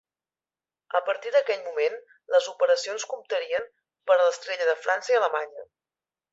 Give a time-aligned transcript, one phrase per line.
[0.99, 1.99] A partir d'aquell moment,
[2.37, 3.69] les operacions comptarien
[4.09, 5.71] per a l'Estrella de França i Alemanya.